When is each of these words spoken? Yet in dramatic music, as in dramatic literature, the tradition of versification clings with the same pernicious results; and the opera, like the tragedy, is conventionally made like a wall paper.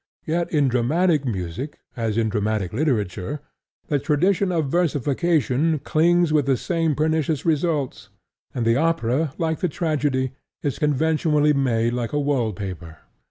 Yet 0.25 0.51
in 0.51 0.67
dramatic 0.67 1.25
music, 1.25 1.77
as 1.95 2.17
in 2.17 2.27
dramatic 2.29 2.73
literature, 2.73 3.39
the 3.87 3.99
tradition 3.99 4.51
of 4.51 4.71
versification 4.71 5.77
clings 5.77 6.33
with 6.33 6.47
the 6.47 6.57
same 6.57 6.95
pernicious 6.95 7.45
results; 7.45 8.09
and 8.55 8.65
the 8.65 8.77
opera, 8.77 9.35
like 9.37 9.59
the 9.59 9.69
tragedy, 9.69 10.31
is 10.63 10.79
conventionally 10.79 11.53
made 11.53 11.93
like 11.93 12.13
a 12.13 12.19
wall 12.19 12.51
paper. 12.51 12.97